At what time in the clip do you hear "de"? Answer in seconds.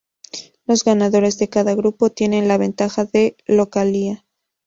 1.37-1.47, 3.05-3.37